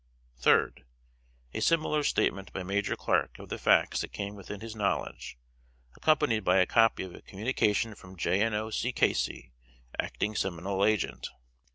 Third. 0.37 0.83
A 1.53 1.59
similar 1.59 2.01
statement 2.03 2.51
by 2.53 2.63
Major 2.63 2.95
Clark 2.95 3.37
of 3.37 3.49
the 3.49 3.59
facts 3.59 4.01
that 4.01 4.11
came 4.11 4.33
within 4.33 4.59
his 4.61 4.75
knowledge, 4.75 5.37
accompanied 5.95 6.43
by 6.43 6.57
a 6.57 6.65
copy 6.65 7.03
of 7.03 7.13
a 7.13 7.21
communication 7.21 7.93
from 7.93 8.17
Jno. 8.17 8.73
C. 8.73 8.91
Casey, 8.93 9.51
Acting 9.99 10.33
Seminole 10.35 10.85
Agent. 10.85 11.29